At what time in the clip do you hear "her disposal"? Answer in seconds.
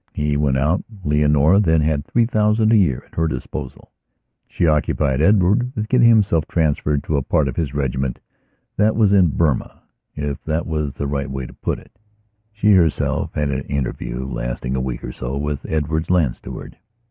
3.13-3.91